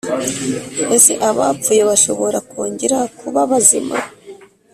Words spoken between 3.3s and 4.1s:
bazima?